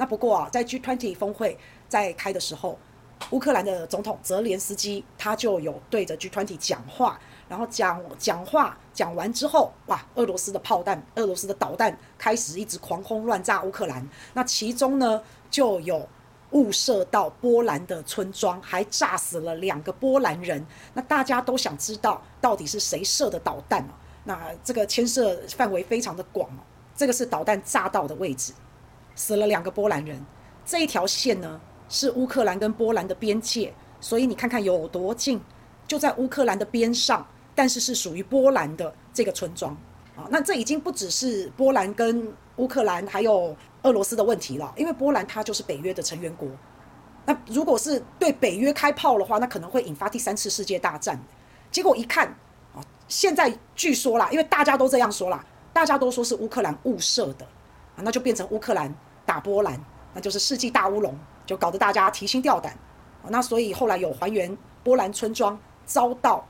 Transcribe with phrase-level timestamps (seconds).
[0.00, 2.78] 那不过啊，在 G20 峰会在开的时候，
[3.32, 16.08] 乌克兰的总统泽连斯基他就有对着 G20 讲话，然后讲讲话讲完之后，哇，俄罗斯的炮弹、俄罗斯的导弹开始一直狂轰乱炸乌克兰，那其中呢就有。
[16.52, 20.66] 误射到波兰的村庄，还炸死了两个波兰人。
[20.94, 23.88] 那大家都想知道到底是谁射的导弹？
[24.24, 26.60] 那这个牵涉范围非常的广哦。
[26.96, 28.52] 这个是导弹炸到的位置，
[29.14, 30.24] 死了两个波兰人。
[30.64, 35.40] 这一条线呢是乌克兰跟波兰的边界，所以你看看有多近，
[35.86, 39.72] 就在乌克兰的边上，但是是属于波兰的这个村庄
[40.16, 40.26] 啊。
[40.30, 43.56] 那这已经不只是波兰跟乌克兰，还有。
[43.82, 46.46] 俄罗斯的问题了，因为波兰它就是北约的成员国，
[47.24, 51.18] 那如果是对北约开炮的话，那可能会引发第三次世界大战。
[51.70, 52.26] 结果一看，
[52.74, 57.46] 啊，现在据说啦，因为大家都这样说啦，大家都说是乌克兰误射的，
[58.04, 59.80] 那就变成乌克兰打波兰，
[60.14, 62.76] 那就是世纪大乌龙，就搞得大家提心吊胆。
[63.28, 66.46] 那所以后来有还原波兰村庄遭到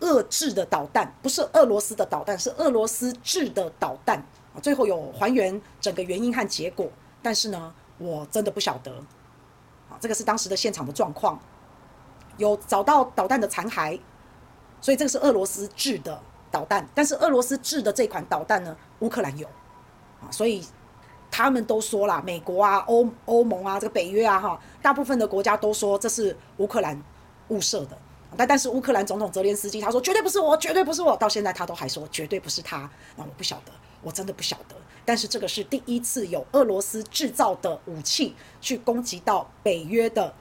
[0.00, 4.18] 遏制的导弹，不是俄罗斯的导弹，是俄罗斯制的导弹。
[4.54, 6.86] 啊，最后有还原整个原因和结果，
[7.22, 8.92] 但是呢，我真的不晓得。
[9.88, 11.40] 啊，这个是当时的现场的状况，
[12.36, 13.98] 有找到导弹的残骸，
[14.80, 16.86] 所以这个是俄罗斯制的导弹。
[16.94, 19.48] 但是俄罗斯制的这款导弹呢，乌克兰有，
[20.20, 20.62] 啊，所以
[21.32, 27.02] 他们都说了，美国啊、欧欧盟啊、这个北约啊，哈，大部分的国家都说这是乌克兰
[27.48, 27.98] 误射的。
[28.36, 32.88] 但但是乌克兰总统泽连斯基他说绝对不是我，绝对不是我，到现在他都还说绝对不是他。
[33.16, 33.72] 那我不晓得。
[34.04, 40.34] 我真的不晓得，但是这个是第一次有俄罗斯制造的武器去攻击到北约的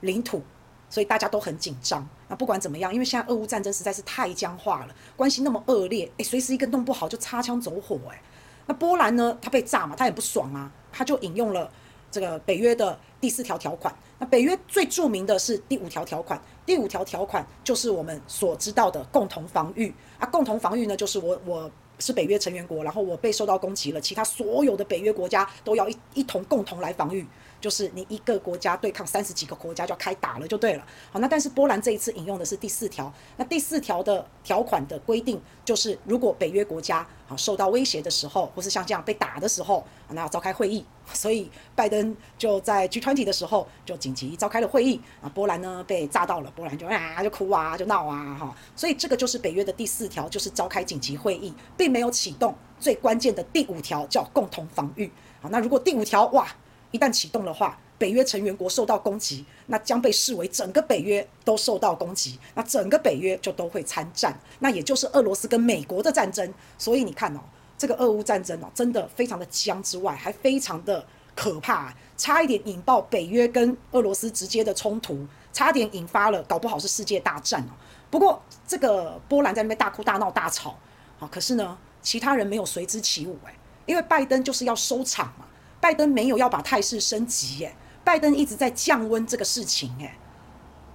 [0.00, 0.42] 领土，
[0.90, 2.04] 所以大家都很紧张。
[2.26, 8.20] 那不管怎么样，因为现在俄乌战争实在是太僵化了，关系那么恶劣，诶，随时一个弄不好就擦枪走火，诶，
[8.66, 11.70] 那波兰呢，他被炸嘛，他也不爽啊，他就引用了
[12.10, 13.94] 这个北约的第四条条款。
[14.18, 21.70] 那北约最著名的是第五条条款，第五条条款就是我们所知道的共同防御啊，共同防御呢，就是我我。
[22.00, 27.24] 是北约成员国，然后我被受到攻击了，其他所有的北约国家都要一一同共同来防御，
[27.60, 30.84] 就是你一个国家对抗三十几个国家就要开打了就对了。
[31.12, 40.84] 好，那但是波兰这一次引用的是第四条，那第四条的条款的规定就是，如果北约国家好受到威胁的时候，或是像这样被打的时候，那要召开会议。
[41.12, 55.10] 所以拜登就在 G 团体的时候就紧急召开了会议啊，波兰呢被炸到了，波兰就啊就哭啊就闹啊哈，所以这个就是北约的第四条，就是召开紧急会议，并没有启动最关键的第五条叫共同防御。
[55.42, 56.48] 好，那如果第五条哇
[56.90, 66.52] 一旦启动的话，北约成员国受到攻击，那将被视为整个北约都受到攻击，那整个北约就都会参战，那也就是俄罗斯跟美国的战争。
[66.76, 67.40] 所以你看哦。
[67.76, 71.04] 这个俄乌战争哦，真的非常的僵之外，还非常的
[71.34, 77.74] 可怕，差一点引爆北约跟俄罗斯直接的冲突，差点引发了搞不好是世界大战哦。
[78.12, 80.78] 不过这个波兰在那边大哭大闹大吵，
[81.18, 83.52] 好，可是呢，其他人没有随之起舞哎，
[83.86, 85.44] 因为拜登就是要收场嘛，
[85.80, 90.16] 拜登没有要把态势升级哎，拜登一直在降温这个事情哎，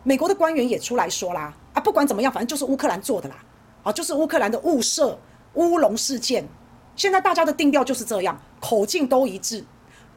[0.04, 3.36] 美国的官员也出来说啦，啊，不管怎么样，反正就是乌克兰做的啦，
[3.84, 5.20] 啊，就是乌克兰的误射
[5.56, 6.48] 乌龙事件。
[6.96, 9.66] 现在大家的定调就是这样，口径都一致，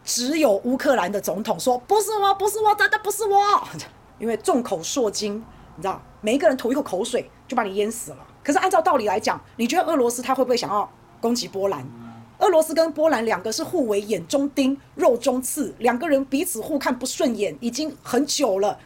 [0.04, 3.66] 只有乌克兰的总统说不是我，不是我，真的不是我，
[4.18, 5.36] 因为众口铄金，
[5.76, 8.18] 你知道，每一个人吐一口口水就把你淹死了。
[8.44, 11.86] 可是按照道理来讲，你觉得俄罗斯他会不会想要攻击波兰？
[12.42, 18.76] 俄罗斯跟波兰两个是互为眼中钉、肉中刺，两个人彼此互看不顺眼，已经很久了。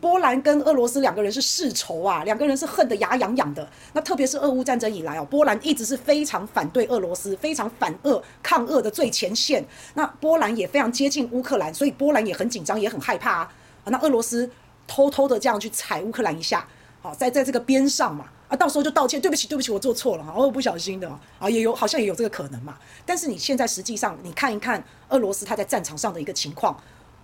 [0.00, 3.68] 波兰跟俄罗斯两个人是世仇啊，两个人是恨得牙痒痒的。
[3.92, 9.62] 那特别是俄乌战争以来哦，波兰一直是非常反对俄罗斯，非常反俄、抗俄的最前线。
[9.92, 13.50] 那波兰也非常接近乌克兰，所以波兰也很紧张，也很害怕啊。
[13.84, 14.50] 那俄罗斯
[14.86, 16.66] 偷偷的这样去踩乌克兰一下，
[17.02, 22.76] 好，在在这个边上嘛，啊，到时候就道歉，对不起，对不起，我做错了，哈，我不小心的啊，也有好像也有这个可能嘛。
[23.06, 26.78] 但是你现在实际上你看一看俄罗斯他在战场上的一个情况，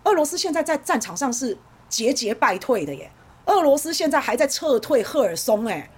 [0.04, 1.56] 俄罗斯现在在战场上是。
[1.90, 3.10] 节节败退的耶，
[3.46, 5.90] 俄罗斯现在还在撤退赫尔松哎，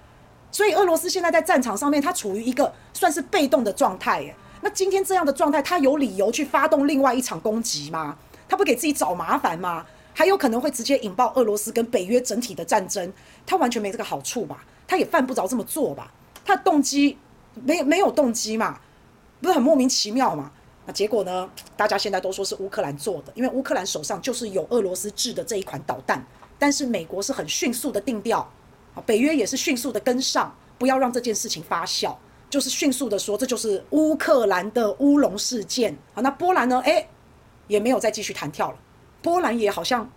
[0.50, 4.34] 所以俄罗斯现在在战场上面，它处于一个算是被动的状态耶。
[4.62, 8.16] 那今天这样的状态，它有理由去发动另外一场攻击吗？
[8.48, 9.84] 它不给自己找麻烦吗？
[10.14, 13.12] 还有可能会直接引爆俄罗斯跟北约整体的战争，
[13.44, 14.64] 它完全没这个好处吧？
[14.86, 16.12] 他也犯不着这么做吧？
[16.44, 17.16] 他的动机
[17.54, 18.80] 没没有动机嘛？
[19.40, 20.50] 不是很莫名其妙嘛？
[20.86, 21.48] 那结果呢？
[21.76, 26.24] 大家现在都说是乌克兰做的，因为乌克兰手上就是有俄罗斯制的这一款导弹。
[26.58, 28.38] 但是美国是很迅速的定调，
[28.94, 32.14] 啊，北约也是迅速的跟上，不要让这件事情发酵，
[32.48, 35.96] 就是迅速的说这就是乌克兰的乌龙事件。
[36.14, 36.80] 好，那波兰呢？
[36.84, 37.08] 诶，
[37.66, 38.78] 也没有再继续弹跳了，
[39.22, 40.08] 波兰也好像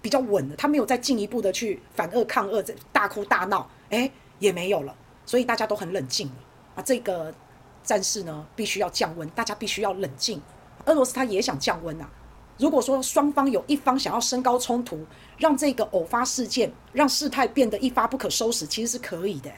[0.00, 2.62] 比较稳了，他没有再进一步的去反恶抗俄，
[2.92, 4.94] 大哭大闹，哎，也没有了，
[5.26, 6.34] 所以大家都很冷静了
[6.76, 6.82] 啊。
[6.82, 7.34] 这个
[7.82, 10.40] 战事呢，必须要降温，大家必须要冷静。
[10.86, 12.08] 俄罗斯他也想降温啊。
[12.56, 15.04] 如果说双方有一方想要升高冲突，
[15.38, 19.50] 让这个偶发事件让事态变得一发不可收拾，其实是可以的。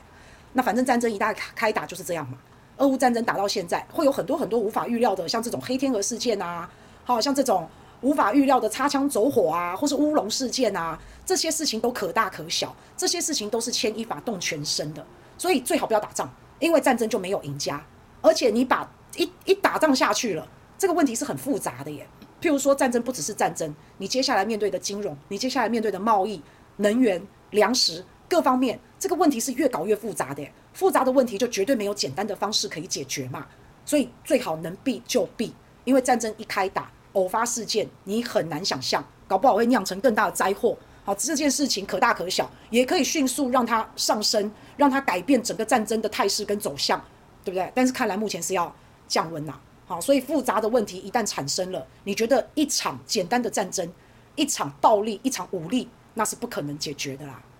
[0.54, 2.38] 那反正战争一旦开打就是这样嘛。
[2.78, 6.70] 俄乌战争打到现在，会有很多很多无法预料的，像这种黑天鹅事件啊，
[7.04, 7.68] 好像这种
[8.06, 15.04] 无法预料的擦枪走火啊，或是乌龙事件啊，这些事情都可大可小，这些事情都是牵一发动全身的，
[15.36, 17.84] 所以最好不要打仗，因为战争就没有赢家，
[18.20, 20.46] 而且你把一一打仗下去了，
[20.78, 22.06] 这个问题是很复杂的耶。
[22.40, 26.40] 譬如说，战争不只是战争，你接下来面对的金融，你接下来面对的贸易、
[26.76, 27.20] 能源、
[27.50, 30.46] 粮食各方面，这个问题是越搞越复杂的。
[30.72, 33.46] 复杂的问题就绝对没有简单的方式可以解决嘛。
[33.84, 35.52] 所以最好能避就避，
[35.84, 40.76] 因为战争一开打，偶发事件你很难想象，搞不好会酿成更大的灾祸。
[41.02, 47.02] 好，这件事情可大可小，也可以迅速让它上升，让它改变整个战争的态势跟走向，
[47.42, 47.72] 对不对？
[47.74, 48.74] 但是看来目前是要
[49.08, 49.58] 降温呐。
[49.86, 53.88] 好，所以复杂的问题一旦产生了，你觉得一场简单的战争、
[54.34, 57.40] 一场暴力、一场武力，那是不可能解决的啦。